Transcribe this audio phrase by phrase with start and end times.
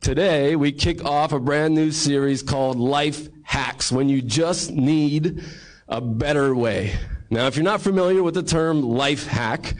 [0.00, 5.44] Today, we kick off a brand new series called Life Hacks when you just need
[5.88, 6.94] a better way.
[7.28, 9.74] Now, if you're not familiar with the term life hack,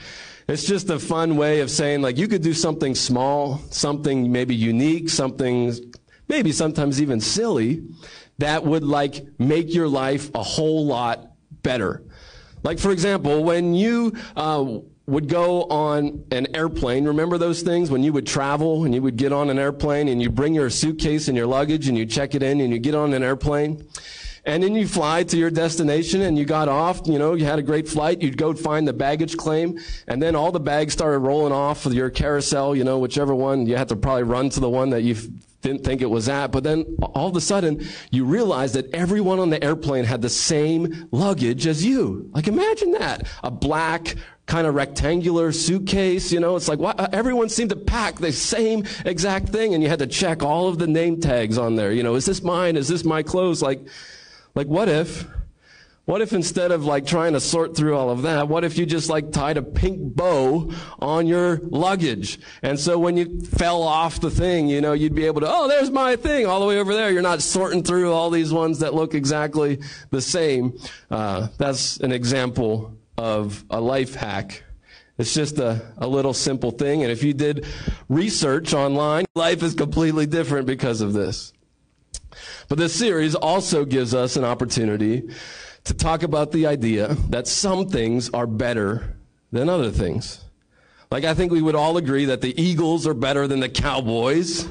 [0.47, 4.55] it's just a fun way of saying like you could do something small, something maybe
[4.55, 5.75] unique, something
[6.29, 7.83] maybe sometimes even silly
[8.37, 11.33] that would like make your life a whole lot
[11.63, 12.03] better.
[12.63, 14.81] Like for example, when you uh,
[15.11, 17.05] would go on an airplane.
[17.05, 20.23] Remember those things when you would travel and you would get on an airplane and
[20.23, 22.95] you bring your suitcase and your luggage and you check it in and you get
[22.95, 23.85] on an airplane?
[24.45, 27.59] And then you fly to your destination and you got off, you know, you had
[27.59, 28.23] a great flight.
[28.23, 31.93] You'd go find the baggage claim and then all the bags started rolling off of
[31.93, 33.67] your carousel, you know, whichever one.
[33.67, 35.17] You had to probably run to the one that you
[35.63, 36.53] didn't think it was at.
[36.53, 40.31] But then all of a sudden you realize that everyone on the airplane had the
[40.31, 42.31] same luggage as you.
[42.33, 43.27] Like imagine that.
[43.43, 44.15] A black
[44.51, 46.33] kind of rectangular suitcase.
[46.33, 49.89] You know, it's like what, everyone seemed to pack the same exact thing, and you
[49.89, 51.93] had to check all of the name tags on there.
[51.93, 52.77] You know, is this mine?
[52.77, 53.63] Is this my clothes?
[53.63, 53.81] Like,
[54.57, 55.25] like what if?
[56.07, 58.85] What if instead of like trying to sort through all of that, what if you
[58.85, 62.41] just like tied a pink bow on your luggage?
[62.63, 65.69] And so when you fell off the thing, you know, you'd be able to, oh,
[65.69, 67.13] there's my thing all the way over there.
[67.13, 69.79] You're not sorting through all these ones that look exactly
[70.11, 70.77] the same.
[71.09, 74.63] Uh, that's an example of a life hack.
[75.19, 77.03] It's just a, a little simple thing.
[77.03, 77.67] And if you did
[78.09, 81.53] research online, life is completely different because of this.
[82.69, 85.29] But this series also gives us an opportunity
[85.85, 89.17] to talk about the idea that some things are better
[89.53, 90.45] than other things.
[91.11, 94.69] Like, I think we would all agree that the Eagles are better than the Cowboys,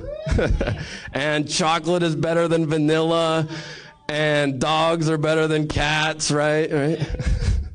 [1.13, 3.49] and chocolate is better than vanilla,
[4.07, 6.71] and dogs are better than cats, right?
[6.71, 6.99] Right?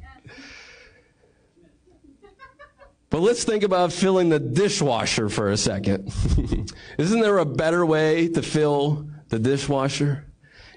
[3.15, 6.13] But let's think about filling the dishwasher for a second.
[6.99, 10.27] Isn't there a better way to fill the dishwasher?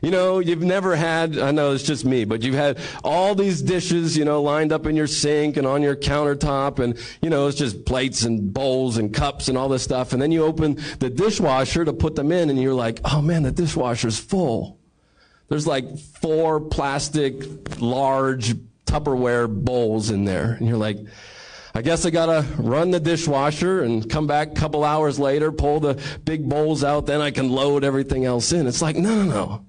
[0.04, 3.64] You know, you've never had, I know it's just me, but you've had all these
[3.64, 7.48] dishes, you know, lined up in your sink and on your countertop and, you know,
[7.48, 10.14] it's just plates and bowls and cups and all this stuff.
[10.14, 13.42] And then you open the dishwasher to put them in and you're like, oh man,
[13.42, 14.78] the dishwasher's full.
[15.50, 18.54] There's like four plastic, large
[18.86, 20.54] Tupperware bowls in there.
[20.54, 20.98] And you're like,
[21.78, 25.80] I guess I gotta run the dishwasher and come back a couple hours later, pull
[25.80, 28.66] the big bowls out, then I can load everything else in.
[28.66, 29.66] It's like, no, no, no.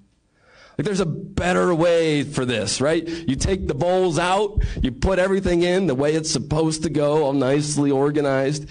[0.79, 3.07] Like there's a better way for this, right?
[3.07, 7.25] You take the bowls out, you put everything in the way it's supposed to go,
[7.25, 8.71] all nicely organized.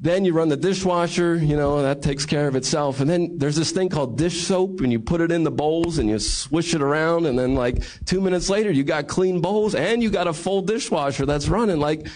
[0.00, 2.98] Then you run the dishwasher, you know, that takes care of itself.
[2.98, 5.98] And then there's this thing called dish soap, and you put it in the bowls
[5.98, 9.76] and you swish it around, and then like two minutes later, you got clean bowls
[9.76, 11.78] and you got a full dishwasher that's running.
[11.78, 12.08] Like,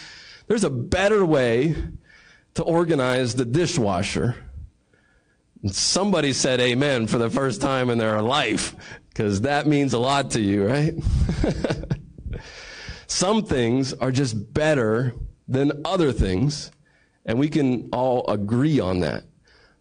[0.46, 1.74] there's a better way
[2.54, 4.36] to organize the dishwasher.
[5.62, 8.74] And somebody said amen for the first time in their life,
[9.08, 10.94] because that means a lot to you, right?
[13.06, 15.14] Some things are just better
[15.48, 16.70] than other things,
[17.24, 19.24] and we can all agree on that.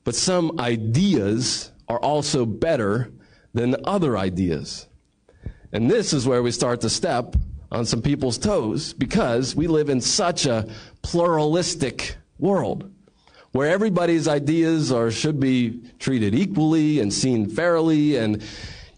[0.04, 3.12] But some ideas are also better
[3.54, 4.88] than other ideas.
[5.72, 7.36] And this is where we start to step
[7.76, 10.66] on some people's toes because we live in such a
[11.02, 12.90] pluralistic world
[13.52, 18.42] where everybody's ideas are should be treated equally and seen fairly and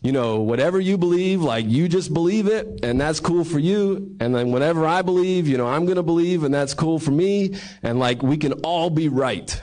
[0.01, 4.15] you know whatever you believe like you just believe it and that's cool for you.
[4.19, 7.11] And then whatever i believe you know i'm going to believe and that's cool for
[7.11, 7.55] me.
[7.81, 9.59] And like we can all be right.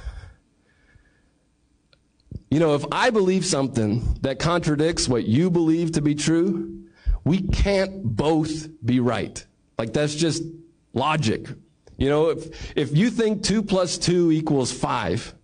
[2.51, 6.74] You know if i believe something that contradicts what you believe to be true
[7.25, 9.45] we can't both be right.
[9.79, 10.43] Like that's just
[10.93, 11.49] logic.
[11.97, 15.35] You know, if, if you think two plus two equals five,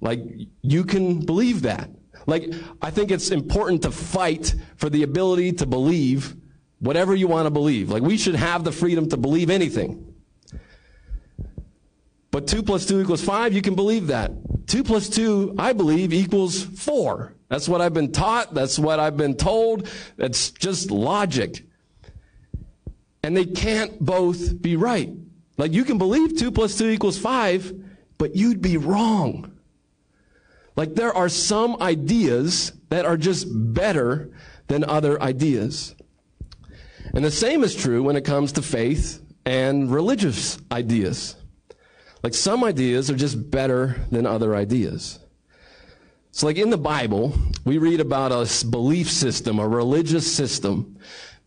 [0.00, 0.20] like
[0.62, 1.90] you can believe that.
[2.26, 2.52] Like,
[2.82, 6.34] I think it's important to fight for the ability to believe
[6.80, 7.88] whatever you want to believe.
[7.88, 10.14] Like, we should have the freedom to believe anything.
[12.32, 14.32] But two plus two equals five, you can believe that.
[14.66, 17.35] Two plus two, I believe, equals four.
[17.48, 18.54] That's what I've been taught.
[18.54, 19.88] That's what I've been told.
[20.16, 21.64] That's just logic.
[23.22, 25.10] And they can't both be right.
[25.56, 27.72] Like you can believe 2 plus 2 equals 5,
[28.18, 29.52] but you'd be wrong.
[30.76, 34.30] Like there are some ideas that are just better
[34.68, 35.94] than other ideas.
[37.14, 41.36] And the same is true when it comes to faith and religious ideas.
[42.22, 45.20] Like some ideas are just better than other ideas.
[46.36, 47.32] So, like in the Bible,
[47.64, 50.98] we read about a belief system, a religious system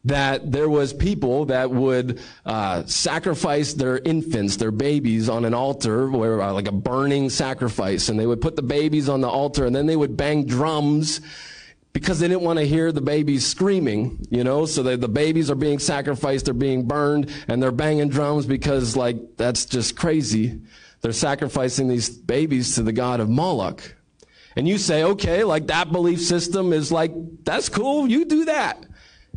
[0.05, 6.09] that there was people that would uh, sacrifice their infants, their babies, on an altar,
[6.09, 9.67] where uh, like a burning sacrifice, and they would put the babies on the altar,
[9.67, 11.21] and then they would bang drums
[11.93, 14.65] because they didn't want to hear the babies screaming, you know.
[14.65, 18.97] So the, the babies are being sacrificed, they're being burned, and they're banging drums because
[18.97, 20.59] like that's just crazy.
[21.01, 23.97] They're sacrificing these babies to the god of Moloch.
[24.59, 27.13] And you say, okay, like that belief system is like,
[27.45, 28.85] that's cool, you do that.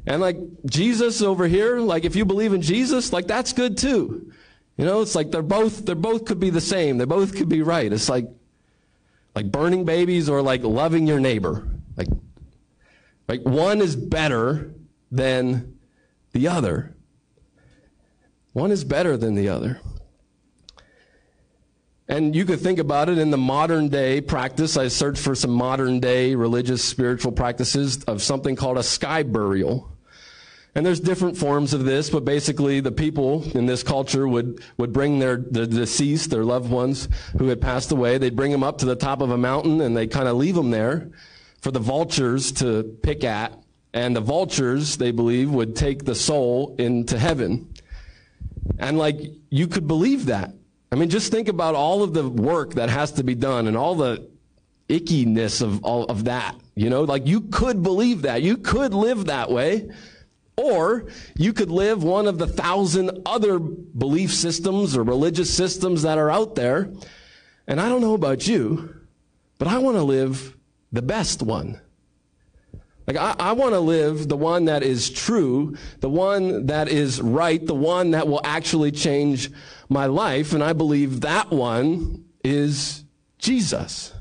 [0.05, 0.37] And like
[0.67, 4.33] Jesus over here, like if you believe in Jesus, like that's good too.
[4.77, 6.99] You know, it's like they're both, they're both could be the same.
[6.99, 7.93] They both could be right.
[7.93, 8.27] It's like,
[9.37, 11.69] like burning babies or like loving your neighbor.
[11.97, 12.09] Like,
[13.29, 14.75] like one is better
[15.13, 15.79] than
[16.33, 16.97] the other.
[18.55, 19.81] One is better than the other.
[22.09, 24.77] And you could think about it in the modern day practice.
[24.77, 29.89] I searched for some modern day religious spiritual practices of something called a sky burial.
[30.75, 34.93] And there's different forms of this, but basically the people in this culture would, would
[34.93, 37.09] bring their, the deceased, their loved ones
[37.39, 39.95] who had passed away, they'd bring them up to the top of a mountain and
[39.95, 41.11] they kind of leave them there
[41.61, 43.59] for the vultures to pick at.
[43.95, 47.75] And the vultures, they believe, would take the soul into heaven.
[48.79, 49.21] And like,
[49.51, 50.55] you could believe that.
[50.93, 53.79] I mean, just think about all of the work that has to be done and
[53.79, 54.29] all the
[54.91, 56.55] ickiness of all of that.
[56.75, 58.43] You know, like you could believe that.
[58.43, 59.89] You could live that way.
[60.55, 66.19] Or you could live one of the thousand other belief systems or religious systems that
[66.19, 66.93] are out there.
[67.67, 68.95] And I don't know about you,
[69.59, 70.55] but I want to live
[70.93, 71.81] the best one.
[73.07, 77.21] Like, I, I want to live the one that is true, the one that is
[77.21, 79.51] right, the one that will actually change
[79.89, 80.53] my life.
[80.53, 83.05] And I believe that one is
[83.39, 84.13] Jesus.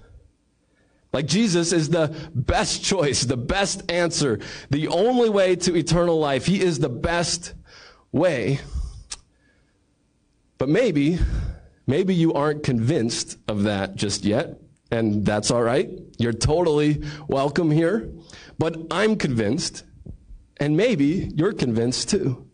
[1.14, 4.40] Like Jesus is the best choice, the best answer,
[4.70, 6.46] the only way to eternal life.
[6.46, 7.54] He is the best
[8.12, 8.60] way.
[10.58, 11.20] But maybe,
[11.86, 15.90] maybe you aren't convinced of that just yet, and that's all right.
[16.18, 18.10] You're totally welcome here.
[18.62, 19.84] But I'm convinced,
[20.58, 22.48] and maybe you're convinced too.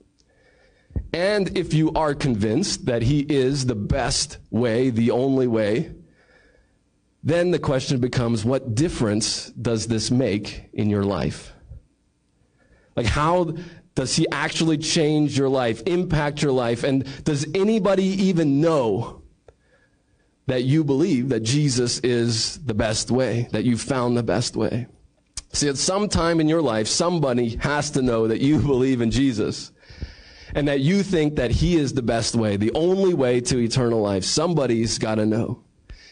[1.12, 5.94] And if you are convinced that He is the best way, the only way,
[7.24, 11.52] then the question becomes what difference does this make in your life?
[12.96, 13.58] Like, how
[13.94, 16.86] does he actually change your life, impact your life?
[16.86, 19.24] And does anybody even know
[20.46, 24.88] that you believe that Jesus is the best way, that you found the best way?
[25.54, 29.12] See, at some time in your life, somebody has to know that you believe in
[29.12, 29.72] Jesus
[30.54, 34.02] and that you think that he is the best way, the only way to eternal
[34.02, 34.24] life.
[34.24, 35.64] Somebody's got to know.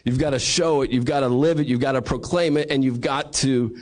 [0.04, 0.92] You've got to show it.
[0.92, 1.68] You've got to live it.
[1.68, 3.76] You've got to proclaim it and you've got to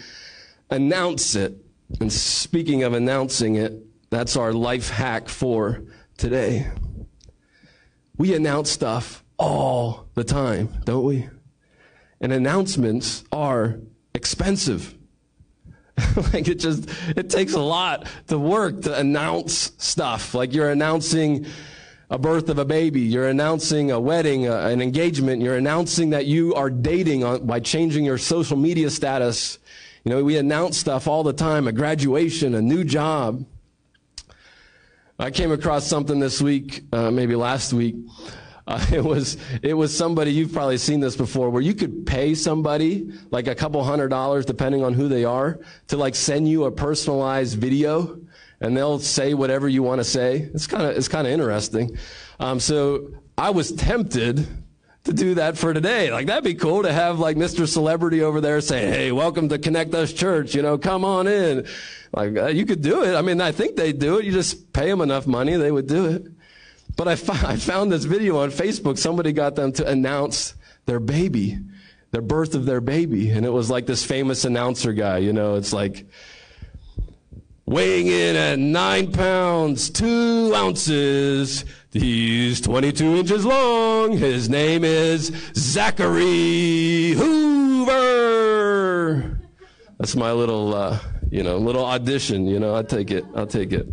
[0.69, 1.57] announce it.
[1.99, 3.73] And speaking of announcing it,
[4.09, 5.83] that's our life hack for
[6.17, 6.71] today.
[8.17, 11.29] We announce stuff all the time, don't we?
[12.21, 13.79] And announcements are
[14.13, 14.95] expensive.
[16.33, 20.33] like it just it takes a lot to work to announce stuff.
[20.33, 21.45] Like you're announcing
[22.09, 26.53] a birth of a baby, you're announcing a wedding, an engagement, you're announcing that you
[26.55, 29.59] are dating on, by changing your social media status.
[30.03, 33.45] You know, we announce stuff all the time, a graduation, a new job.
[35.17, 37.95] I came across something this week, uh, maybe last week.
[38.65, 42.33] Uh, it was it was somebody you've probably seen this before, where you could pay
[42.35, 46.65] somebody like a couple hundred dollars, depending on who they are, to like send you
[46.65, 48.19] a personalized video
[48.63, 50.49] and they'll say whatever you want to say.
[50.53, 51.97] It's kind of it's kind of interesting.
[52.39, 54.47] Um, so I was tempted
[55.03, 56.11] to do that for today.
[56.11, 57.67] Like that'd be cool to have like Mr.
[57.67, 60.55] Celebrity over there say, "Hey, welcome to Connect Us Church.
[60.55, 61.67] You know, come on in."
[62.13, 63.15] Like uh, you could do it.
[63.15, 64.25] I mean, I think they do it.
[64.25, 66.27] You just pay them enough money, they would do it.
[66.95, 68.97] But I, I found this video on Facebook.
[68.97, 71.59] Somebody got them to announce their baby,
[72.11, 75.19] their birth of their baby, and it was like this famous announcer guy.
[75.19, 76.05] You know, it's like
[77.65, 81.65] weighing in at nine pounds, two ounces.
[81.91, 84.17] He's 22 inches long.
[84.17, 87.93] His name is Zachary Hoover.
[89.99, 90.99] That's my little, uh,
[91.31, 92.47] you know, little audition.
[92.47, 93.25] You know, I'll take it.
[93.35, 93.87] I'll take it.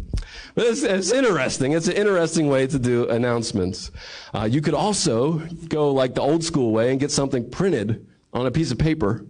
[0.55, 1.73] But it's, it's interesting.
[1.73, 3.91] It's an interesting way to do announcements.
[4.35, 5.39] Uh, you could also
[5.69, 9.25] go like the old school way and get something printed on a piece of paper.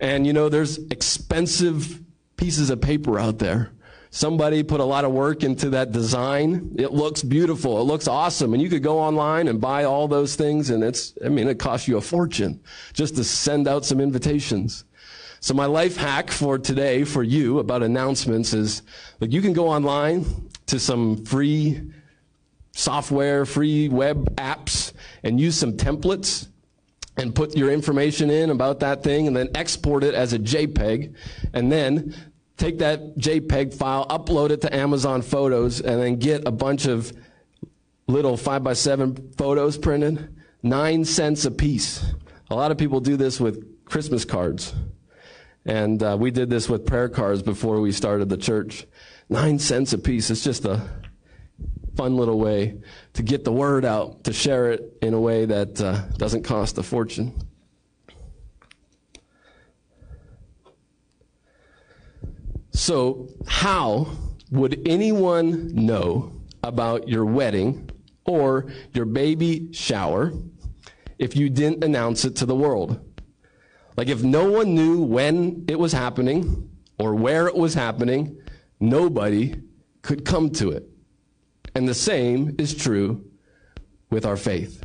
[0.00, 2.00] And you know, there's expensive
[2.36, 3.72] pieces of paper out there.
[4.10, 6.74] Somebody put a lot of work into that design.
[6.78, 7.78] It looks beautiful.
[7.80, 8.54] It looks awesome.
[8.54, 10.70] And you could go online and buy all those things.
[10.70, 12.60] And it's, I mean, it costs you a fortune
[12.94, 14.84] just to send out some invitations.
[15.40, 18.82] So my life hack for today for you about announcements is
[19.20, 20.24] like you can go online
[20.66, 21.80] to some free
[22.72, 24.92] software, free web apps
[25.22, 26.48] and use some templates
[27.16, 31.14] and put your information in about that thing and then export it as a JPEG
[31.52, 32.14] and then
[32.56, 37.12] take that JPEG file, upload it to Amazon Photos and then get a bunch of
[38.08, 40.34] little 5 by 7 photos printed.
[40.62, 42.04] Nine cents a piece.
[42.50, 44.74] A lot of people do this with Christmas cards.
[45.68, 48.86] And uh, we did this with prayer cards before we started the church.
[49.28, 50.30] Nine cents a piece.
[50.30, 50.80] It's just a
[51.94, 52.80] fun little way
[53.12, 56.78] to get the word out, to share it in a way that uh, doesn't cost
[56.78, 57.38] a fortune.
[62.70, 64.06] So, how
[64.50, 66.32] would anyone know
[66.62, 67.90] about your wedding
[68.24, 70.32] or your baby shower
[71.18, 73.04] if you didn't announce it to the world?
[73.98, 78.40] Like, if no one knew when it was happening or where it was happening,
[78.78, 79.56] nobody
[80.02, 80.88] could come to it.
[81.74, 83.28] And the same is true
[84.08, 84.84] with our faith.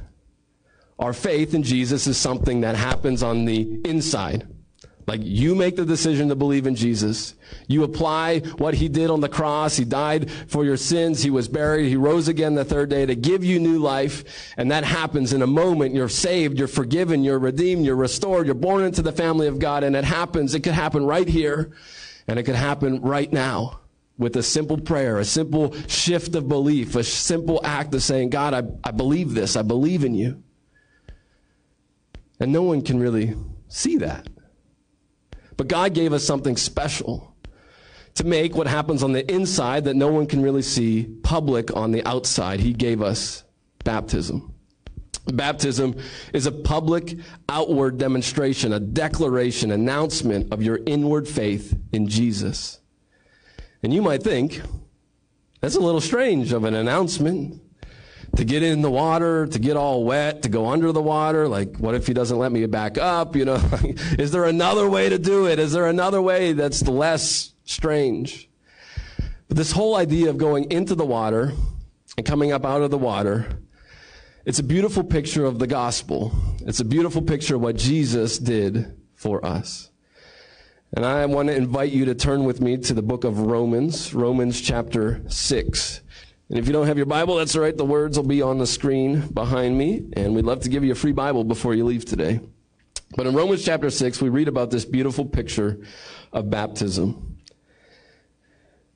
[0.97, 4.47] Our faith in Jesus is something that happens on the inside.
[5.05, 7.35] Like you make the decision to believe in Jesus.
[7.67, 9.75] You apply what he did on the cross.
[9.75, 11.21] He died for your sins.
[11.21, 11.89] He was buried.
[11.89, 14.23] He rose again the third day to give you new life.
[14.55, 15.93] And that happens in a moment.
[15.93, 16.57] You're saved.
[16.57, 17.23] You're forgiven.
[17.23, 17.85] You're redeemed.
[17.85, 18.45] You're restored.
[18.45, 19.83] You're born into the family of God.
[19.83, 20.55] And it happens.
[20.55, 21.71] It could happen right here.
[22.27, 23.81] And it could happen right now
[24.17, 28.53] with a simple prayer, a simple shift of belief, a simple act of saying, God,
[28.53, 29.57] I, I believe this.
[29.57, 30.41] I believe in you.
[32.39, 33.35] And no one can really
[33.67, 34.27] see that.
[35.57, 37.35] But God gave us something special
[38.15, 41.91] to make what happens on the inside that no one can really see public on
[41.91, 42.59] the outside.
[42.59, 43.43] He gave us
[43.83, 44.53] baptism.
[45.25, 45.95] Baptism
[46.33, 47.17] is a public
[47.47, 52.79] outward demonstration, a declaration, announcement of your inward faith in Jesus.
[53.81, 54.61] And you might think,
[55.61, 57.61] that's a little strange of an announcement.
[58.37, 61.77] To get in the water, to get all wet, to go under the water, like,
[61.77, 63.35] what if he doesn't let me back up?
[63.35, 63.55] You know,
[64.17, 65.59] is there another way to do it?
[65.59, 68.49] Is there another way that's less strange?
[69.47, 71.53] But this whole idea of going into the water
[72.17, 73.47] and coming up out of the water,
[74.45, 76.33] it's a beautiful picture of the gospel.
[76.65, 79.91] It's a beautiful picture of what Jesus did for us.
[80.95, 84.13] And I want to invite you to turn with me to the book of Romans,
[84.13, 86.01] Romans chapter 6.
[86.49, 87.75] And if you don't have your Bible, that's all right.
[87.75, 90.05] The words will be on the screen behind me.
[90.13, 92.39] And we'd love to give you a free Bible before you leave today.
[93.15, 95.79] But in Romans chapter 6, we read about this beautiful picture
[96.31, 97.37] of baptism.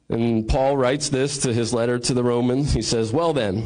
[0.10, 2.74] And Paul writes this to his letter to the Romans.
[2.74, 3.66] He says, Well then,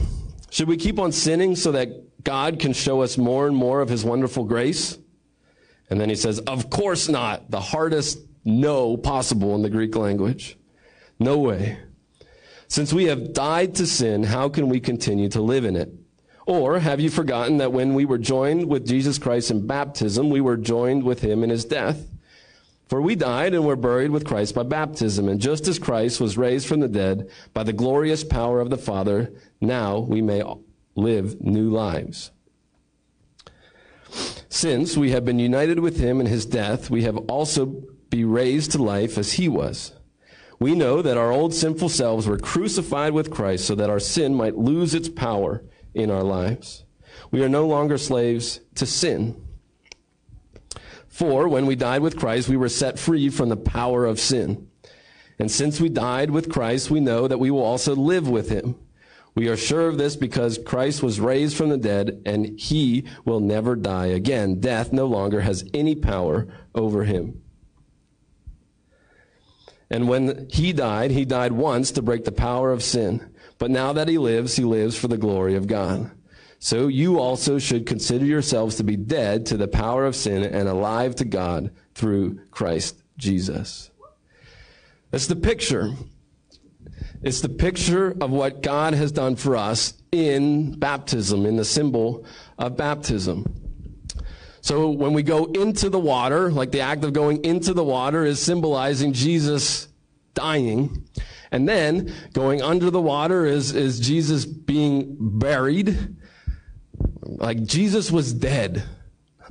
[0.49, 3.89] should we keep on sinning so that God can show us more and more of
[3.89, 4.97] his wonderful grace?
[5.89, 7.51] And then he says, Of course not.
[7.51, 10.57] The hardest no possible in the Greek language.
[11.19, 11.77] No way.
[12.71, 15.93] Since we have died to sin, how can we continue to live in it?
[16.45, 20.39] Or have you forgotten that when we were joined with Jesus Christ in baptism, we
[20.39, 22.07] were joined with him in his death?
[22.87, 25.27] For we died and were buried with Christ by baptism.
[25.27, 28.77] And just as Christ was raised from the dead by the glorious power of the
[28.77, 30.41] Father, now we may
[30.95, 32.31] live new lives.
[34.47, 37.65] Since we have been united with him in his death, we have also
[38.09, 39.91] been raised to life as he was.
[40.61, 44.35] We know that our old sinful selves were crucified with Christ so that our sin
[44.35, 45.63] might lose its power
[45.95, 46.85] in our lives.
[47.31, 49.43] We are no longer slaves to sin.
[51.07, 54.67] For when we died with Christ, we were set free from the power of sin.
[55.39, 58.75] And since we died with Christ, we know that we will also live with him.
[59.33, 63.39] We are sure of this because Christ was raised from the dead and he will
[63.39, 64.59] never die again.
[64.59, 67.41] Death no longer has any power over him.
[69.91, 73.29] And when he died, he died once to break the power of sin.
[73.59, 76.09] But now that he lives, he lives for the glory of God.
[76.57, 80.67] So you also should consider yourselves to be dead to the power of sin and
[80.67, 83.91] alive to God through Christ Jesus.
[85.11, 85.93] That's the picture
[87.23, 92.25] it's the picture of what God has done for us in baptism, in the symbol
[92.57, 93.60] of baptism.
[94.61, 98.23] So when we go into the water, like the act of going into the water
[98.23, 99.87] is symbolizing Jesus
[100.33, 101.07] dying.
[101.51, 106.15] And then going under the water is, is Jesus being buried.
[107.21, 108.83] Like Jesus was dead.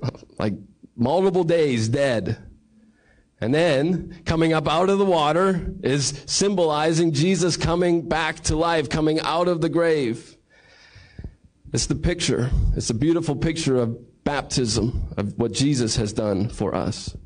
[0.39, 0.55] Like
[0.97, 2.39] multiple days dead.
[3.43, 8.89] And then coming up out of the water is symbolizing Jesus coming back to life,
[8.89, 10.39] coming out of the grave.
[11.75, 12.51] It's the picture.
[12.75, 17.17] It's a beautiful picture of baptism, of what Jesus has done for us.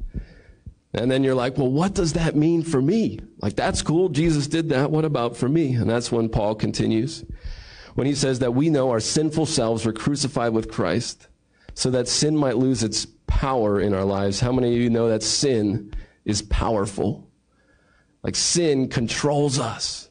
[0.95, 3.19] And then you're like, well, what does that mean for me?
[3.41, 4.09] Like, that's cool.
[4.09, 4.93] Jesus did that.
[4.93, 5.75] What about for me?
[5.75, 7.25] And that's when Paul continues.
[7.97, 11.29] When he says that we know our sinful selves were crucified with Christ
[11.75, 14.39] so that sin might lose its power in our lives.
[14.39, 15.93] How many of you know that sin
[16.25, 17.29] is powerful?
[18.23, 20.09] Like, sin controls us.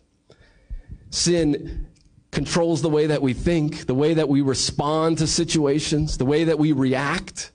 [1.12, 1.88] Sin
[2.34, 6.44] controls the way that we think, the way that we respond to situations, the way
[6.46, 7.52] that we react.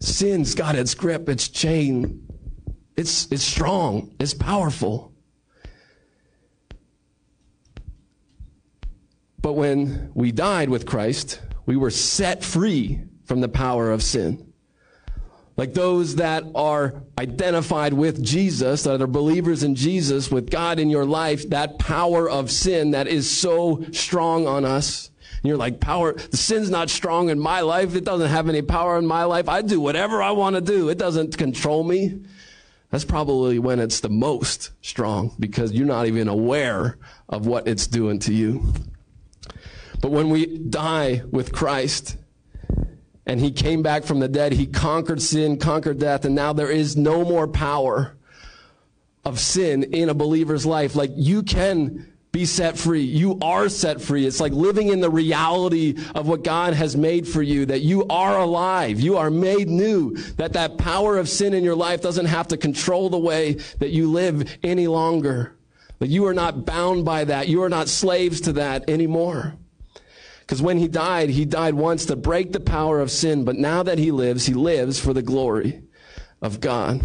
[0.00, 2.26] Sin's got its grip, its chain.
[2.96, 5.12] It's, it's strong, it's powerful.
[9.40, 14.47] But when we died with Christ, we were set free from the power of sin.
[15.58, 20.88] Like those that are identified with Jesus, that are believers in Jesus, with God in
[20.88, 25.10] your life, that power of sin that is so strong on us.
[25.42, 27.96] And you're like, power, the sin's not strong in my life.
[27.96, 29.48] It doesn't have any power in my life.
[29.48, 30.90] I do whatever I want to do.
[30.90, 32.20] It doesn't control me.
[32.90, 36.98] That's probably when it's the most strong because you're not even aware
[37.28, 38.62] of what it's doing to you.
[40.00, 42.16] But when we die with Christ,
[43.28, 44.52] and he came back from the dead.
[44.52, 48.16] He conquered sin, conquered death, and now there is no more power
[49.24, 50.96] of sin in a believer's life.
[50.96, 53.02] Like you can be set free.
[53.02, 54.26] You are set free.
[54.26, 58.06] It's like living in the reality of what God has made for you, that you
[58.08, 58.98] are alive.
[59.00, 62.56] You are made new, that that power of sin in your life doesn't have to
[62.56, 65.54] control the way that you live any longer.
[65.98, 67.48] That you are not bound by that.
[67.48, 69.56] You are not slaves to that anymore.
[70.48, 73.82] Because when he died, he died once to break the power of sin, but now
[73.82, 75.82] that he lives, he lives for the glory
[76.40, 77.02] of God.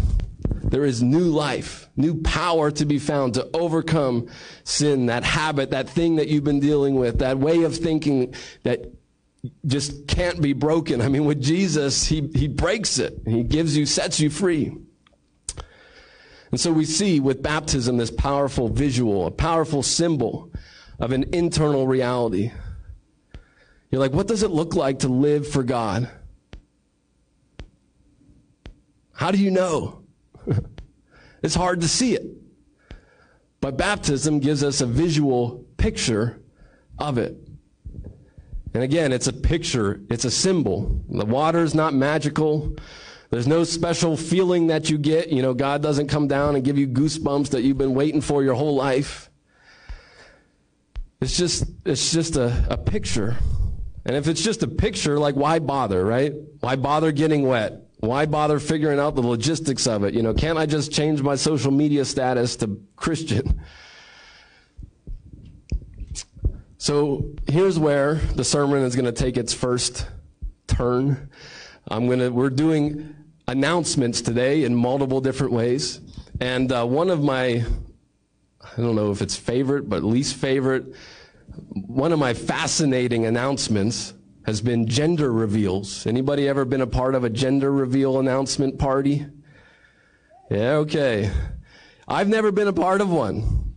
[0.62, 4.28] There is new life, new power to be found to overcome
[4.64, 8.86] sin, that habit, that thing that you've been dealing with, that way of thinking that
[9.66, 11.02] just can't be broken.
[11.02, 13.20] I mean, with Jesus, he, he breaks it.
[13.26, 14.74] He gives you, sets you free.
[16.50, 20.50] And so we see with baptism this powerful visual, a powerful symbol
[20.98, 22.50] of an internal reality
[23.94, 26.10] you're like, what does it look like to live for God?
[29.12, 30.02] How do you know?
[31.44, 32.26] it's hard to see it.
[33.60, 36.42] But baptism gives us a visual picture
[36.98, 37.38] of it.
[38.74, 41.00] And again, it's a picture, it's a symbol.
[41.08, 42.74] The water is not magical.
[43.30, 45.28] There's no special feeling that you get.
[45.28, 48.42] You know, God doesn't come down and give you goosebumps that you've been waiting for
[48.42, 49.30] your whole life.
[51.20, 53.36] It's just, it's just a, a picture.
[54.04, 56.34] And if it's just a picture, like why bother, right?
[56.60, 57.80] Why bother getting wet?
[58.00, 60.14] Why bother figuring out the logistics of it?
[60.14, 63.60] You know, can't I just change my social media status to Christian?
[66.76, 70.06] So here's where the sermon is going to take its first
[70.66, 71.30] turn.
[71.88, 73.16] I'm going to, we're doing
[73.48, 76.02] announcements today in multiple different ways.
[76.42, 77.64] And uh, one of my,
[78.60, 80.94] I don't know if it's favorite, but least favorite
[81.72, 84.14] one of my fascinating announcements
[84.46, 86.06] has been gender reveals.
[86.06, 89.26] Anybody ever been a part of a gender reveal announcement party?
[90.50, 91.30] Yeah, okay.
[92.06, 93.74] I've never been a part of one.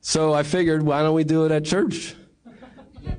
[0.00, 2.14] So I figured, why don't we do it at church?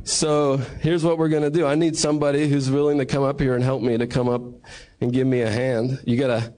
[0.04, 1.66] So here's what we're going to do.
[1.66, 4.42] I need somebody who's willing to come up here and help me to come up
[5.02, 6.00] and give me a hand.
[6.06, 6.54] You gotta,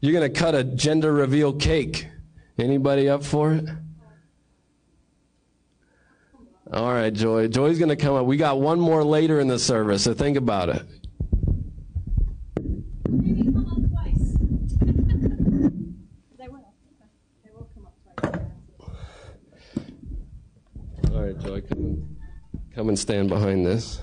[0.00, 2.08] you're going to cut a gender reveal cake.
[2.58, 3.68] Anybody up for it?
[6.72, 7.48] All right, Joy.
[7.48, 8.24] Joy's going to come up.
[8.24, 10.82] We got one more later in the service, so think about it.
[13.10, 14.34] Maybe come up twice.
[16.38, 16.64] they will.
[17.44, 18.40] They will come up twice.
[21.12, 22.16] All right, Joy, come,
[22.74, 24.00] come and stand behind this.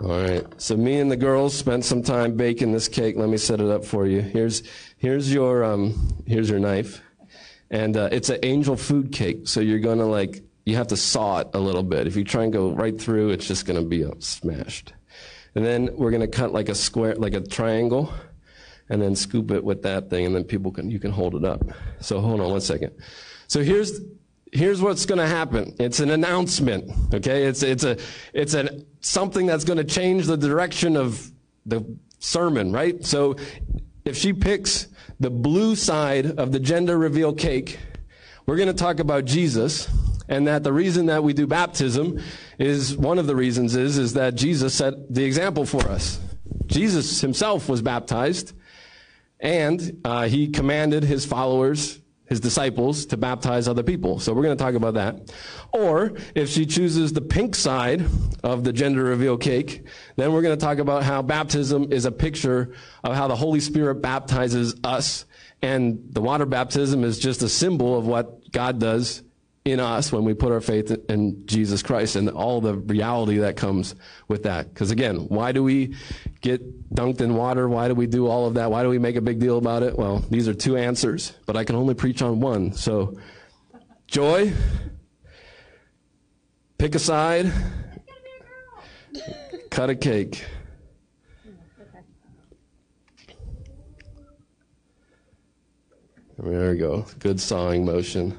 [0.00, 0.46] All right.
[0.56, 3.16] So me and the girls spent some time baking this cake.
[3.16, 4.22] Let me set it up for you.
[4.22, 4.62] Here's
[4.96, 7.02] here's your um here's your knife.
[7.70, 11.38] And uh, it's an angel food cake, so you're gonna like you have to saw
[11.38, 12.06] it a little bit.
[12.06, 14.92] If you try and go right through, it's just gonna be uh, smashed.
[15.54, 18.12] And then we're gonna cut like a square, like a triangle,
[18.88, 21.44] and then scoop it with that thing, and then people can you can hold it
[21.44, 21.62] up.
[22.00, 22.92] So hold on one second.
[23.46, 24.00] So here's
[24.52, 25.74] here's what's going to happen.
[25.78, 26.90] It's an announcement.
[27.14, 27.96] Okay, it's it's a
[28.32, 31.30] it's a something that's going to change the direction of
[31.66, 31.84] the
[32.18, 33.04] sermon, right?
[33.04, 33.36] So
[34.04, 34.88] if she picks
[35.20, 37.78] the blue side of the gender reveal cake,
[38.46, 39.88] we're going to talk about Jesus
[40.28, 42.20] and that the reason that we do baptism
[42.58, 46.18] is one of the reasons is is that Jesus set the example for us.
[46.66, 48.54] Jesus himself was baptized
[49.40, 51.98] and uh, he commanded his followers
[52.30, 54.20] his disciples to baptize other people.
[54.20, 55.34] So we're going to talk about that.
[55.72, 58.06] Or if she chooses the pink side
[58.44, 59.84] of the gender reveal cake,
[60.16, 63.58] then we're going to talk about how baptism is a picture of how the Holy
[63.58, 65.26] Spirit baptizes us.
[65.60, 69.22] And the water baptism is just a symbol of what God does
[69.64, 73.56] in us when we put our faith in Jesus Christ and all the reality that
[73.56, 73.94] comes
[74.26, 74.68] with that.
[74.68, 75.94] Because again, why do we
[76.40, 77.68] get dunked in water?
[77.68, 78.70] Why do we do all of that?
[78.70, 79.98] Why do we make a big deal about it?
[79.98, 82.72] Well, these are two answers, but I can only preach on one.
[82.72, 83.18] So,
[84.06, 84.52] joy,
[86.78, 87.52] pick a side,
[89.70, 90.44] cut a cake.
[96.42, 97.04] There we go.
[97.18, 98.30] Good sawing motion.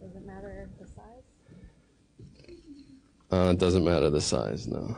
[0.00, 1.22] Does it matter the size?
[3.34, 4.96] Uh, it doesn't matter the size, no.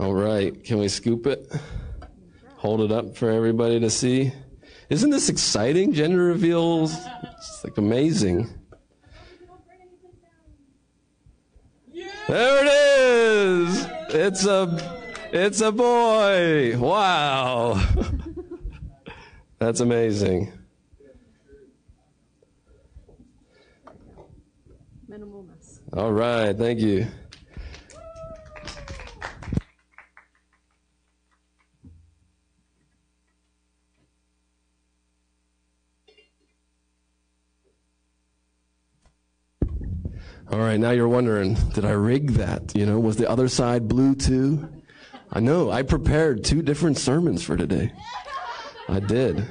[0.00, 1.52] All right, can we scoop it?
[2.56, 4.32] Hold it up for everybody to see.
[4.90, 5.92] Isn't this exciting?
[5.92, 6.92] Gender reveals.
[7.38, 8.48] It's like amazing.
[12.26, 13.86] There it is.
[14.08, 16.76] It's a it's a boy.
[16.76, 17.80] Wow.
[19.66, 20.52] That's amazing.
[25.08, 25.80] Minimal mess.
[25.92, 27.08] All right, thank you.
[40.48, 42.76] All right, now you're wondering, did I rig that?
[42.76, 44.68] You know, was the other side blue too?
[45.32, 47.92] I know, I prepared two different sermons for today.
[48.88, 49.46] I did.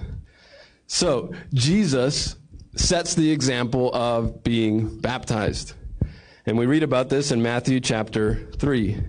[0.87, 2.35] So, Jesus
[2.75, 5.73] sets the example of being baptized.
[6.45, 9.01] And we read about this in Matthew chapter 3.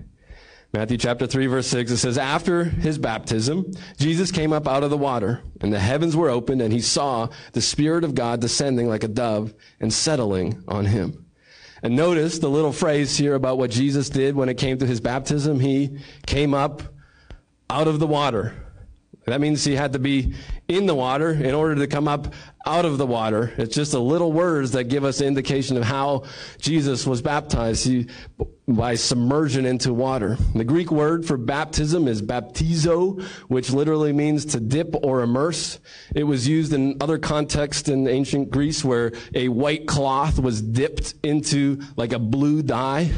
[0.73, 4.89] Matthew chapter 3 verse 6, it says, After his baptism, Jesus came up out of
[4.89, 8.87] the water, and the heavens were opened, and he saw the Spirit of God descending
[8.87, 11.25] like a dove and settling on him.
[11.83, 14.99] And notice the little phrase here about what Jesus did when it came to his
[14.99, 15.59] baptism.
[15.59, 16.81] He came up
[17.69, 18.53] out of the water.
[19.27, 20.33] That means he had to be
[20.69, 22.33] in the water in order to come up
[22.65, 23.53] out of the water.
[23.57, 26.23] It's just a little words that give us indication of how
[26.59, 28.07] Jesus was baptized he,
[28.69, 30.37] by submersion into water.
[30.55, 35.79] The Greek word for baptism is baptizo, which literally means to dip or immerse.
[36.15, 41.15] It was used in other contexts in ancient Greece where a white cloth was dipped
[41.23, 43.11] into like a blue dye.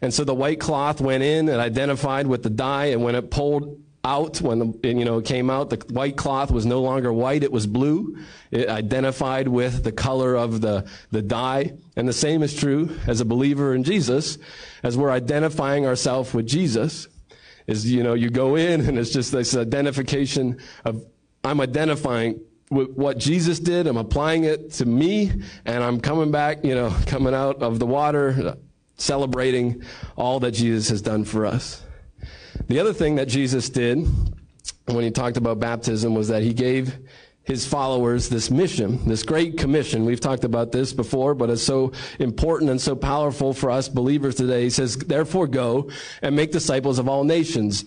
[0.00, 3.30] And so the white cloth went in and identified with the dye, and when it
[3.30, 5.70] pulled out when the, you know it came out.
[5.70, 7.44] The white cloth was no longer white.
[7.44, 8.18] It was blue.
[8.50, 11.72] It identified with the color of the the dye.
[11.96, 14.38] And the same is true as a believer in Jesus.
[14.82, 17.06] As we're identifying ourselves with Jesus
[17.68, 21.04] is you know you go in and it's just this identification of
[21.44, 23.86] I'm identifying with what Jesus did.
[23.86, 25.30] I'm applying it to me
[25.64, 28.56] and I'm coming back you know coming out of the water
[28.96, 29.82] celebrating
[30.16, 31.82] all that Jesus has done for us
[32.72, 34.08] the other thing that Jesus did
[34.86, 36.96] when he talked about baptism was that he gave
[37.42, 40.06] his followers this mission, this great commission.
[40.06, 44.36] We've talked about this before, but it's so important and so powerful for us believers
[44.36, 44.62] today.
[44.62, 45.90] He says, therefore go
[46.22, 47.84] and make disciples of all nations,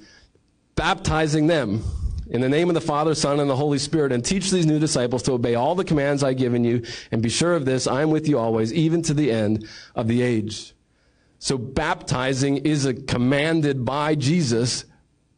[0.75, 1.83] baptizing them
[2.29, 4.77] in the name of the Father, Son, and the Holy Spirit, and teach these new
[4.77, 8.03] disciples to obey all the commands I've given you, and be sure of this, I
[8.03, 10.74] am with you always, even to the end of the age.
[11.39, 14.85] So baptizing is a commanded by Jesus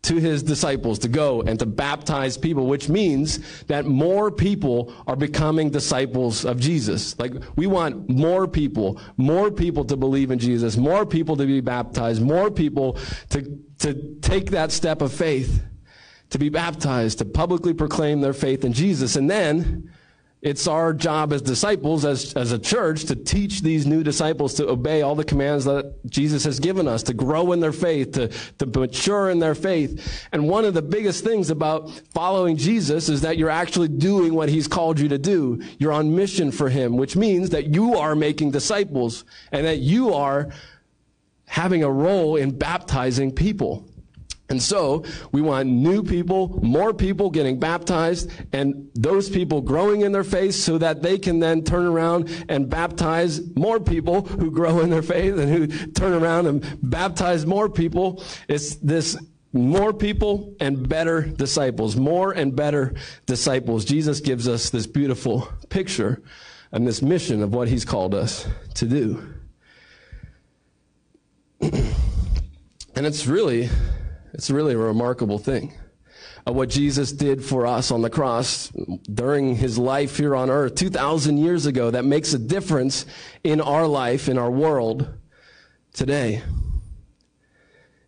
[0.04, 5.18] to his disciples to go and to baptize people, which means that more people are
[5.18, 7.20] becoming disciples of Jesus.
[7.20, 11.60] Like we want more people, more people to believe in Jesus, more people to be
[11.60, 12.98] baptized, more people
[13.32, 15.62] to, to take that step of faith,
[16.30, 19.18] to be baptized, to publicly proclaim their faith in Jesus.
[19.18, 19.92] And then
[20.41, 24.69] it's our job as disciples, as, as a church, to teach these new disciples to
[24.69, 28.28] obey all the commands that Jesus has given us, to grow in their faith, to,
[28.60, 30.28] to mature in their faith.
[30.32, 34.47] And one of the biggest things about following Jesus is that you're actually doing what
[34.47, 35.60] he's called you to do.
[35.80, 40.13] You're on mission for him, which means that you are making disciples and that you
[40.13, 40.50] are
[41.45, 43.87] having a role in baptizing people.
[44.50, 50.14] And so we want new people, more people getting baptized, and those people growing in
[50.14, 54.80] their faith so that they can then turn around and baptize more people who grow
[54.80, 58.24] in their faith and who turn around and baptize more people.
[58.48, 59.18] It's this
[59.52, 63.84] more people and better disciples, more and better disciples.
[63.84, 66.22] Jesus gives us this beautiful picture
[66.72, 69.34] and this mission of what he's called us to do.
[72.98, 73.70] And it's really,
[74.38, 75.73] it's really a remarkable thing.
[76.47, 78.71] Uh, what Jesus did for us on the cross
[79.12, 83.08] during his life here on earth 2,000 years ago that makes a difference
[83.43, 85.12] in our life, in our world
[85.91, 86.43] today.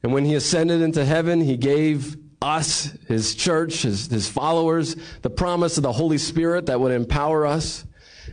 [0.03, 5.31] And when he ascended into heaven, he gave us, his church, his, his followers, the
[5.31, 7.85] promise of the Holy Spirit that would empower us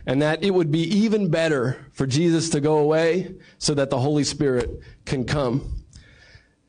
[0.05, 3.99] and that it would be even better for Jesus to go away so that the
[3.99, 4.69] Holy Spirit
[5.03, 5.76] can come.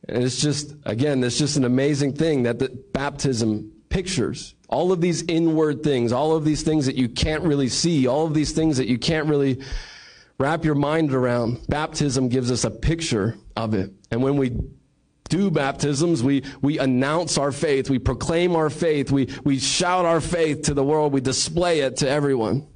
[0.08, 4.54] And it's just, again, it's just an amazing thing that the baptism pictures.
[4.68, 8.26] All of these inward things, all of these things that you can't really see, all
[8.26, 9.60] of these things that you can't really
[10.38, 11.66] wrap your mind around.
[11.68, 13.92] Baptism gives us a picture of it.
[14.10, 14.56] And when we
[15.28, 20.20] do baptisms, we, we announce our faith, we proclaim our faith, we, we shout our
[20.20, 22.66] faith to the world, we display it to everyone.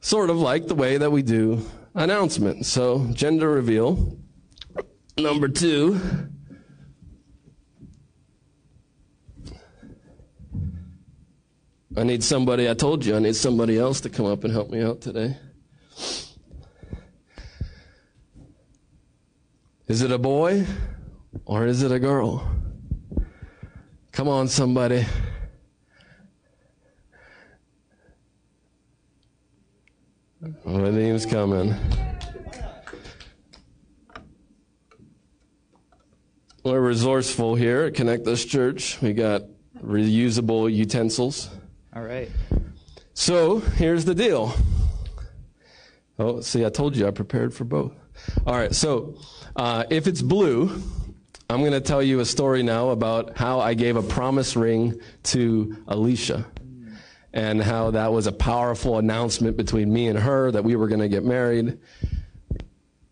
[0.00, 1.64] Sort of like the way that we do
[1.94, 2.68] announcements.
[2.68, 4.18] So, gender reveal.
[5.18, 5.98] Number two.
[11.96, 14.68] I need somebody, I told you, I need somebody else to come up and help
[14.68, 15.38] me out today.
[19.88, 20.66] Is it a boy
[21.46, 22.46] or is it a girl?
[24.12, 25.06] Come on, somebody.
[30.64, 31.74] Name's coming.
[36.66, 39.00] We're resourceful here at Connect Us Church.
[39.00, 39.42] We got
[39.80, 41.48] reusable utensils.
[41.94, 42.28] All right.
[43.14, 44.52] So here's the deal.
[46.18, 47.92] Oh, see, I told you I prepared for both.
[48.44, 49.14] All right, so
[49.54, 50.82] uh, if it's blue,
[51.48, 55.00] I'm going to tell you a story now about how I gave a promise ring
[55.22, 56.46] to Alicia
[57.32, 60.98] and how that was a powerful announcement between me and her that we were going
[60.98, 61.78] to get married.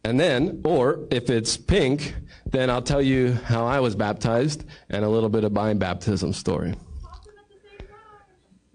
[0.03, 2.17] And then, or if it's pink,
[2.55, 6.33] then I'll tell you how I was baptized and a little bit of my baptism
[6.33, 6.75] story.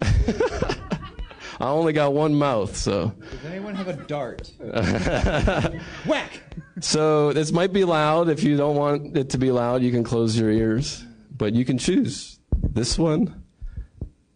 [0.02, 3.12] I only got one mouth, so.
[3.30, 4.50] Does anyone have a dart?
[6.06, 6.40] Whack!
[6.80, 8.28] So this might be loud.
[8.28, 11.04] If you don't want it to be loud, you can close your ears.
[11.36, 13.42] But you can choose this one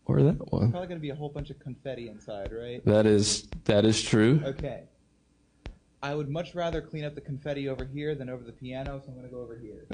[0.07, 0.71] or that one.
[0.71, 2.85] Probably going to be a whole bunch of confetti inside, right?
[2.85, 4.41] That is that is true.
[4.45, 4.85] Okay.
[6.05, 9.11] I would much rather clean up the confetti over here than over the piano, so
[9.11, 9.87] I'm going to go over here.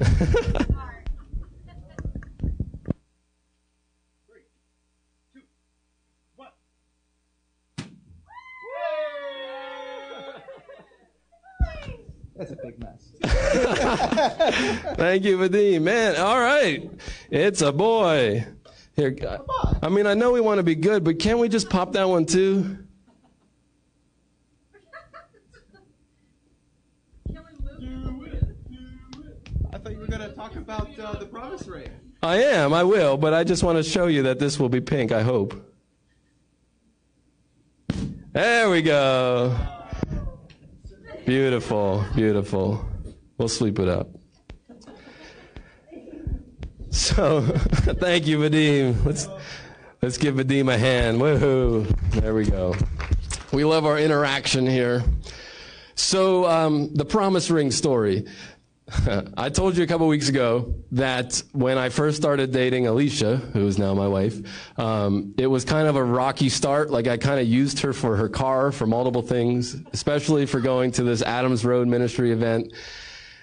[4.27, 4.41] Three,
[5.33, 5.41] two,
[6.35, 6.49] one.
[12.35, 13.13] That's a big mess.
[14.97, 15.83] Thank you, Vadim.
[15.83, 16.91] Man, all right.
[17.29, 18.45] It's a boy.
[18.97, 19.15] Here,
[19.81, 22.09] I mean, I know we want to be good, but can't we just pop that
[22.09, 22.79] one too?
[31.01, 31.89] Uh, the promise ring.
[32.23, 34.79] I am, I will, but I just want to show you that this will be
[34.79, 35.55] pink, I hope.
[38.33, 39.57] There we go.
[41.25, 42.85] Beautiful, beautiful.
[43.37, 44.09] We'll sweep it up.
[46.91, 49.03] So, thank you, Vadim.
[49.05, 49.27] Let's
[50.01, 51.19] let's give Vadim a hand.
[51.19, 51.87] Woohoo!
[52.11, 52.75] There we go.
[53.51, 55.03] We love our interaction here.
[55.95, 58.25] So, um, the promise ring story.
[59.37, 63.65] I told you a couple weeks ago that when I first started dating Alicia, who
[63.67, 64.39] is now my wife,
[64.77, 66.89] um, it was kind of a rocky start.
[66.91, 70.91] Like I kind of used her for her car for multiple things, especially for going
[70.93, 72.73] to this Adams Road ministry event.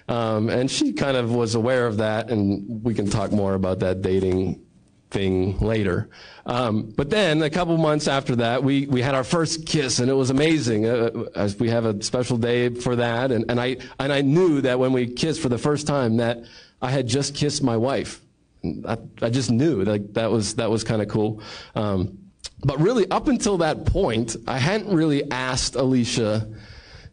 [0.07, 3.79] Um, and she kind of was aware of that, and we can talk more about
[3.79, 4.65] that dating
[5.11, 6.09] thing later.
[6.45, 10.09] Um, but then a couple months after that, we, we had our first kiss, and
[10.09, 10.85] it was amazing.
[10.85, 14.61] Uh, as we have a special day for that, and, and I and I knew
[14.61, 16.43] that when we kissed for the first time, that
[16.81, 18.21] I had just kissed my wife.
[18.63, 21.41] I, I just knew like that was that was kind of cool.
[21.75, 22.17] Um,
[22.63, 26.47] but really, up until that point, I hadn't really asked Alicia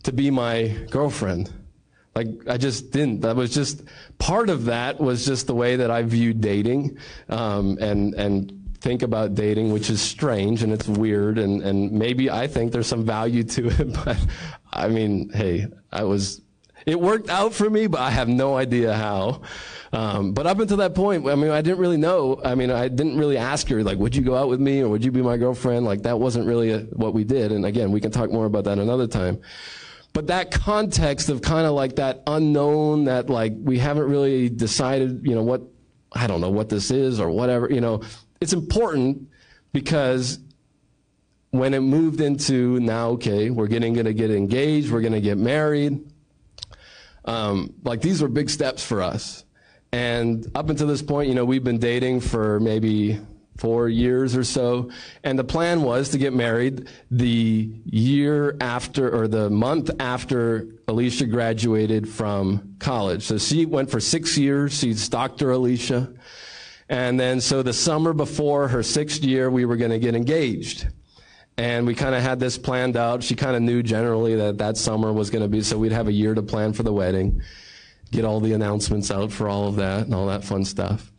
[0.03, 1.53] to be my girlfriend.
[2.17, 3.21] Like I just didn't.
[3.21, 3.83] That was just
[4.17, 6.97] part of that was just the way that I viewed dating,
[7.29, 12.31] um, and and think about dating, which is strange and it's weird, and and maybe
[12.31, 14.17] I think there's some value to it, but
[14.73, 16.41] I mean, hey, I was.
[16.87, 19.43] It worked out for me, but I have no idea how.
[19.93, 22.41] Um, but up until that point, I mean, I didn't really know.
[22.45, 24.89] I mean, I didn't really ask her, like, would you go out with me or
[24.91, 25.85] would you be my girlfriend?
[25.85, 27.51] Like, that wasn't really a, what we did.
[27.51, 29.41] And again, we can talk more about that another time.
[30.17, 35.21] But that context of kind of like that unknown that like we haven't really decided,
[35.27, 35.61] you know, what,
[36.11, 38.01] I don't know what this is or whatever, you know,
[38.41, 39.29] it's important
[39.75, 40.39] because
[41.51, 45.21] when it moved into now, okay, we're getting going to get engaged, we're going to
[45.21, 46.03] get married.
[47.27, 49.45] Um, like these were big steps for us.
[49.93, 53.21] And up until this point, you know, we've been dating for maybe
[53.59, 54.91] four years or so.
[55.25, 61.27] And the plan was to get married the year after, or the month after Alicia
[61.27, 63.23] graduated from college.
[63.23, 64.79] So she went for six years.
[64.79, 65.53] She's Dr.
[65.53, 66.13] Alicia.
[66.89, 70.89] And then, so the summer before her sixth year, we were going to get engaged.
[71.59, 73.23] And we kind of had this planned out.
[73.23, 76.07] She kind of knew generally that that summer was going to be, so we'd have
[76.07, 77.41] a year to plan for the wedding,
[78.11, 81.11] get all the announcements out for all of that and all that fun stuff.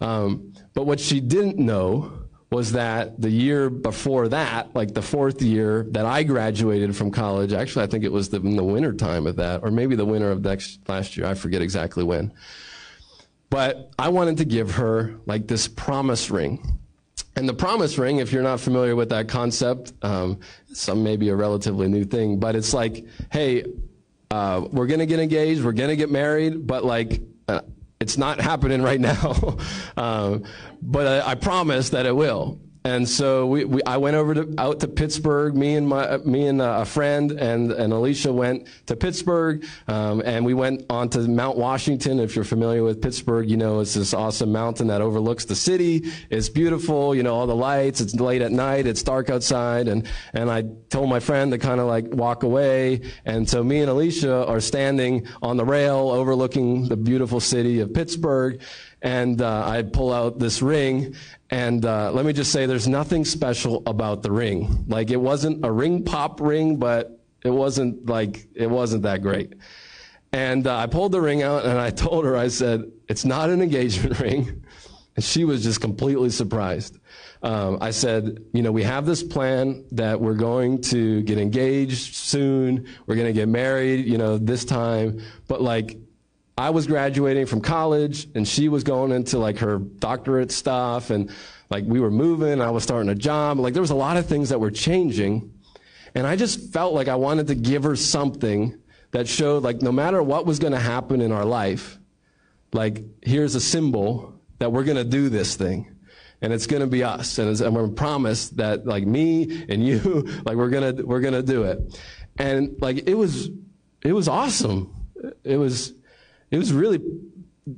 [0.00, 2.12] Um, but what she didn't know
[2.50, 7.52] was that the year before that, like the fourth year that I graduated from college,
[7.52, 10.04] actually, I think it was the, in the winter time of that, or maybe the
[10.04, 11.26] winter of next last year.
[11.26, 12.32] I forget exactly when.
[13.50, 16.80] But I wanted to give her like this promise ring.
[17.36, 20.38] And the promise ring, if you're not familiar with that concept, um,
[20.72, 23.64] some may be a relatively new thing, but it's like, hey,
[24.30, 27.60] uh, we're going to get engaged, we're going to get married, but like, uh,
[28.04, 29.56] it's not happening right now.
[29.96, 30.44] um,
[30.82, 32.60] but I, I promise that it will.
[32.86, 35.56] And so we, we, I went over to, out to Pittsburgh.
[35.56, 40.44] Me and my, me and a friend and, and Alicia went to Pittsburgh, um, and
[40.44, 42.20] we went on to Mount Washington.
[42.20, 46.12] If you're familiar with Pittsburgh, you know it's this awesome mountain that overlooks the city.
[46.28, 48.02] It's beautiful, you know, all the lights.
[48.02, 48.86] It's late at night.
[48.86, 53.00] It's dark outside, and and I told my friend to kind of like walk away.
[53.24, 57.94] And so me and Alicia are standing on the rail overlooking the beautiful city of
[57.94, 58.60] Pittsburgh
[59.04, 61.14] and uh, I pull out this ring,
[61.50, 64.86] and uh, let me just say, there's nothing special about the ring.
[64.88, 69.52] Like it wasn't a ring pop ring, but it wasn't like it wasn't that great.
[70.32, 73.50] And uh, I pulled the ring out, and I told her, I said, "It's not
[73.50, 74.64] an engagement ring,"
[75.16, 76.98] and she was just completely surprised.
[77.42, 82.14] Um, I said, you know, we have this plan that we're going to get engaged
[82.14, 82.88] soon.
[83.06, 85.20] We're going to get married, you know, this time.
[85.46, 85.98] But like,
[86.56, 91.30] I was graduating from college and she was going into like her doctorate stuff and
[91.68, 93.58] like we were moving, I was starting a job.
[93.58, 95.52] Like there was a lot of things that were changing.
[96.14, 98.78] And I just felt like I wanted to give her something
[99.10, 101.98] that showed like no matter what was going to happen in our life,
[102.72, 105.90] like here's a symbol that we're going to do this thing.
[106.40, 107.38] And it's going to be us.
[107.38, 109.98] And, and we're promised that like me and you,
[110.44, 112.00] like we're going to, we're going to do it.
[112.38, 113.48] And like it was,
[114.02, 114.94] it was awesome.
[115.42, 115.94] It was,
[116.50, 117.00] it was really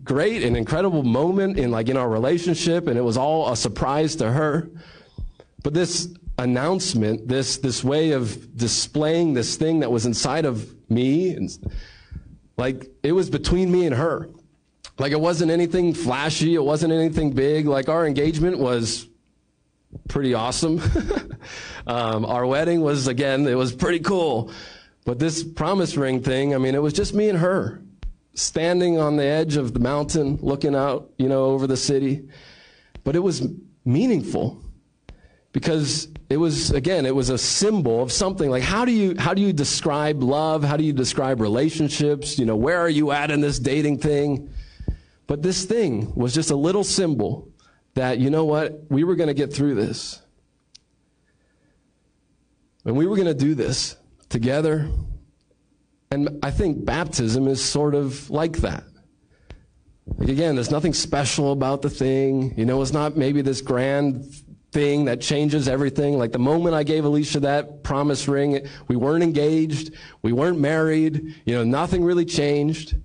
[0.03, 4.17] great and incredible moment in like in our relationship and it was all a surprise
[4.17, 4.69] to her.
[5.63, 11.31] But this announcement this this way of displaying this thing that was inside of me
[11.31, 11.51] and
[12.59, 14.29] like it was between me and her.
[14.99, 17.67] Like it wasn't anything flashy it wasn't anything big.
[17.67, 19.09] Like our engagement was
[20.09, 20.81] pretty awesome.
[21.87, 24.51] Um, our wedding was again it was pretty cool.
[25.05, 27.81] But this promise ring thing i mean it was just me and her
[28.37, 32.29] standing on the edge of the mountain looking out, you know, over the city.
[33.03, 33.49] But it was
[33.85, 34.63] meaningful
[35.53, 38.51] because it was again it was a symbol of something.
[38.51, 40.63] Like how do you how do you describe love?
[40.63, 42.39] How do you describe relationships?
[42.39, 44.51] You know where are you at in this dating thing?
[45.27, 47.49] But this thing was just a little symbol
[47.95, 48.83] that you know what?
[48.91, 50.21] We were going to get through this.
[52.85, 53.97] And we were going to do this
[54.29, 54.89] together
[56.11, 58.85] and I think baptism is sort of like that.
[60.17, 62.55] Like again, there's nothing special about the thing.
[62.57, 64.25] You know, it's not maybe this grand
[64.71, 66.19] thing that changes everything.
[66.19, 71.35] Like the moment I gave Alicia that promise ring, we weren't engaged, we weren't married,
[71.45, 72.97] you know, nothing really changed.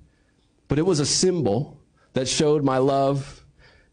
[0.67, 1.79] But it was a symbol
[2.13, 3.45] that showed my love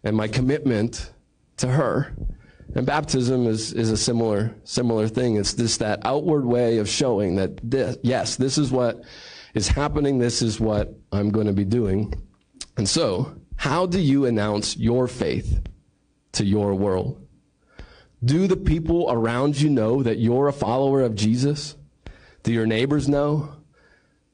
[0.04, 1.12] and my commitment
[1.58, 2.14] to her.
[2.74, 5.36] And baptism is, is a similar, similar thing.
[5.36, 9.02] It's just that outward way of showing that this, yes, this is what
[9.54, 10.18] is happening.
[10.18, 12.14] This is what I'm going to be doing.
[12.76, 15.60] And so, how do you announce your faith
[16.32, 17.26] to your world?
[18.24, 21.76] Do the people around you know that you're a follower of Jesus?
[22.42, 23.52] Do your neighbors know?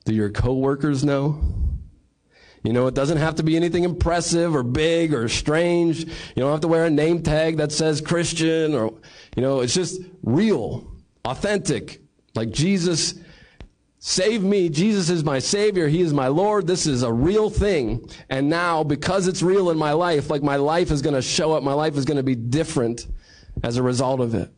[0.05, 1.41] Do your coworkers know?
[2.65, 6.05] You know, it doesn't have to be anything impressive or big or strange.
[6.05, 8.95] You don't have to wear a name tag that says Christian or,
[9.37, 10.91] you know, it's just real,
[11.27, 12.01] authentic.
[12.35, 13.15] Like Jesus
[13.99, 14.71] save me.
[14.71, 15.89] Jesus is my Savior.
[15.89, 16.67] He is my Lord.
[16.67, 18.09] This is a real thing.
[18.31, 21.53] And now, because it's real in my life, like my life is going to show
[21.53, 23.07] up, my life is going to be different
[23.63, 24.51] as a result of it.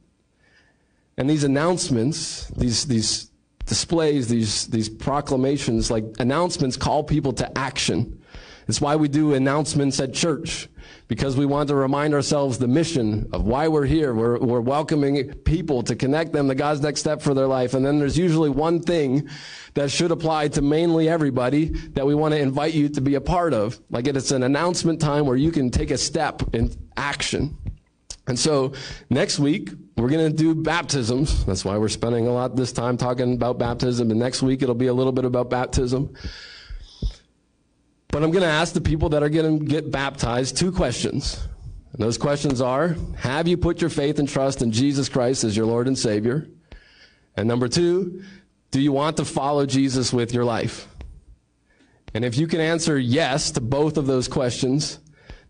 [1.18, 3.32] And these announcements, these, these
[3.66, 8.22] displays, these, these proclamations, like announcements call people to action.
[8.68, 10.68] It's why we do announcements at church,
[11.06, 14.12] because we want to remind ourselves the mission of why we're here.
[14.12, 17.74] We're, we're welcoming people to connect them to God's next step for their life.
[17.74, 19.28] And then there's usually one thing
[19.74, 23.20] that should apply to mainly everybody that we want to invite you to be a
[23.20, 23.78] part of.
[23.88, 27.56] Like it's an announcement time where you can take a step in action.
[28.26, 28.72] And so
[29.10, 31.44] next week, we're going to do baptisms.
[31.46, 34.10] That's why we're spending a lot of this time talking about baptism.
[34.10, 36.14] And next week, it'll be a little bit about baptism.
[38.08, 41.42] But I'm going to ask the people that are going to get baptized two questions.
[41.92, 45.56] And those questions are Have you put your faith and trust in Jesus Christ as
[45.56, 46.46] your Lord and Savior?
[47.36, 48.22] And number two,
[48.70, 50.88] do you want to follow Jesus with your life?
[52.14, 54.98] And if you can answer yes to both of those questions,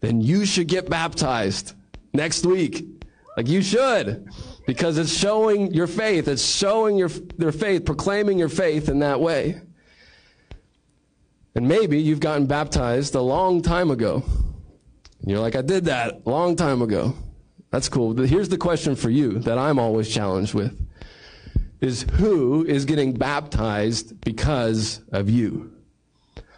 [0.01, 1.73] then you should get baptized
[2.13, 2.96] next week.
[3.37, 4.28] Like you should,
[4.66, 6.26] because it's showing your faith.
[6.26, 9.61] It's showing your, their faith, proclaiming your faith in that way.
[11.55, 14.22] And maybe you've gotten baptized a long time ago.
[15.20, 17.14] And you're like, I did that a long time ago.
[17.70, 18.16] That's cool.
[18.16, 20.82] Here's the question for you that I'm always challenged with
[21.80, 25.72] is who is getting baptized because of you?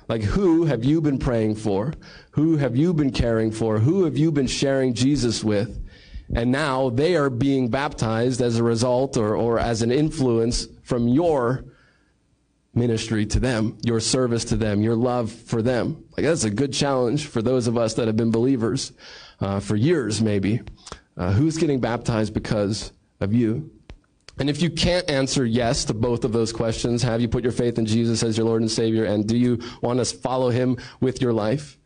[0.08, 1.92] Like, who have you been praying for?
[2.30, 3.78] Who have you been caring for?
[3.78, 5.87] Who have you been sharing Jesus with?
[6.34, 11.08] And now they are being baptized as a result or, or as an influence from
[11.08, 11.64] your
[12.74, 16.04] ministry to them, your service to them, your love for them.
[16.16, 18.92] Like, that's a good challenge for those of us that have been believers
[19.40, 20.60] uh, for years, maybe.
[21.16, 23.70] Uh, who's getting baptized because of you?
[24.38, 27.52] And if you can't answer yes to both of those questions, have you put your
[27.52, 30.76] faith in Jesus as your Lord and Savior, and do you want to follow Him
[31.00, 31.76] with your life?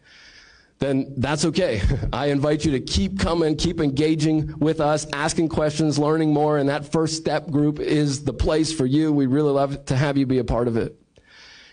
[0.82, 1.80] Then that's okay.
[2.12, 6.68] I invite you to keep coming, keep engaging with us, asking questions, learning more, and
[6.68, 9.12] that first step group is the place for you.
[9.12, 10.96] We really love to have you be a part of it.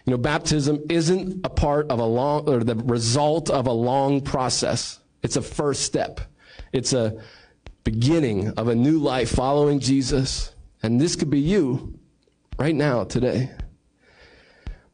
[0.05, 4.21] You know, baptism isn't a part of a long, or the result of a long
[4.21, 4.99] process.
[5.23, 6.21] It's a first step.
[6.71, 7.19] It's a
[7.83, 10.53] beginning of a new life following Jesus.
[10.83, 11.97] And this could be you
[12.59, 13.49] right now, today.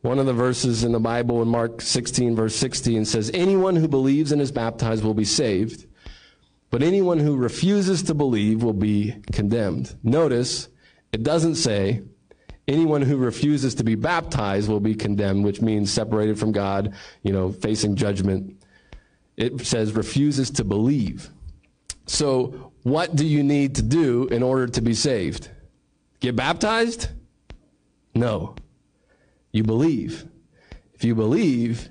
[0.06, 3.88] One of the verses in the Bible in Mark 16, verse 16 says, Anyone who
[3.88, 5.88] believes and is baptized will be saved,
[6.70, 9.96] but anyone who refuses to believe will be condemned.
[10.04, 10.70] Notice,
[11.12, 12.04] it doesn't say,
[12.68, 16.94] anyone who refuses to be baptized will be condemned, which means separated from God,
[17.24, 18.64] you know, facing judgment.
[19.38, 21.32] It says refuses to believe.
[22.06, 25.50] So, what do you need to do in order to be saved?
[26.20, 27.08] Get baptized?
[28.14, 28.56] No.
[29.56, 30.26] You believe.
[30.96, 31.88] If you believe,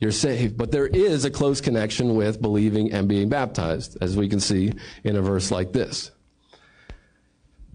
[0.00, 0.56] you're saved.
[0.56, 4.72] But there is a close connection with believing and being baptized, as we can see
[5.04, 6.10] in a verse like this.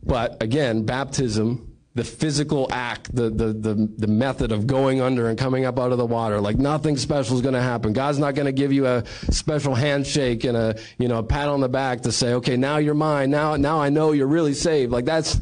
[0.03, 5.37] But again, baptism, the physical act, the, the, the, the, method of going under and
[5.37, 7.93] coming up out of the water, like nothing special is going to happen.
[7.93, 11.47] God's not going to give you a special handshake and a, you know, a pat
[11.47, 13.29] on the back to say, okay, now you're mine.
[13.29, 14.91] Now, now I know you're really saved.
[14.91, 15.39] Like that's,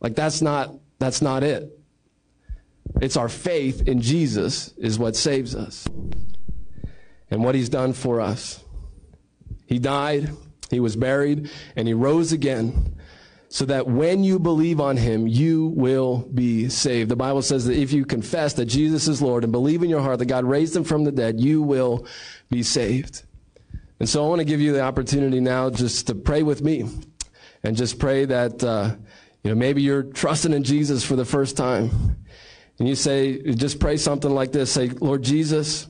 [0.00, 1.78] like that's not, that's not it.
[3.00, 5.86] It's our faith in Jesus is what saves us
[7.30, 8.62] and what he's done for us.
[9.66, 10.30] He died,
[10.70, 12.94] he was buried, and he rose again
[13.48, 17.08] so that when you believe on him, you will be saved.
[17.08, 20.00] The Bible says that if you confess that Jesus is Lord and believe in your
[20.00, 22.06] heart that God raised him from the dead, you will
[22.50, 23.22] be saved.
[24.00, 26.88] And so I want to give you the opportunity now just to pray with me
[27.62, 28.96] and just pray that, uh,
[29.44, 32.16] you know, maybe you're trusting in Jesus for the first time
[32.78, 35.88] and you say, just pray something like this say, Lord Jesus,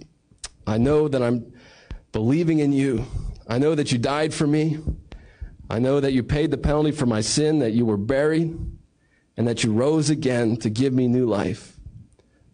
[0.66, 1.52] I know that I'm
[2.12, 3.06] believing in you.
[3.48, 4.78] I know that you died for me.
[5.70, 8.54] I know that you paid the penalty for my sin, that you were buried,
[9.36, 11.76] and that you rose again to give me new life.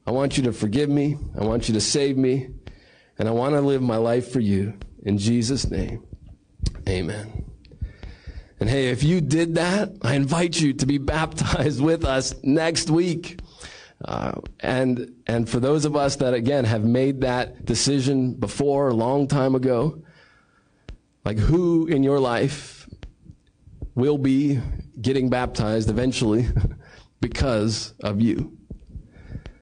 [0.06, 1.18] I want you to forgive me.
[1.38, 2.48] I want you to save me.
[3.18, 4.74] And I want to live my life for you.
[5.02, 6.04] In Jesus' name,
[6.88, 7.44] amen.
[8.60, 12.90] And hey, if you did that, I invite you to be baptized with us next
[12.90, 13.40] week.
[14.04, 18.94] Uh, and and for those of us that again have made that decision before a
[18.94, 20.02] long time ago,
[21.24, 22.88] like who in your life
[23.94, 24.58] will be
[25.00, 26.46] getting baptized eventually
[27.20, 28.56] because of you?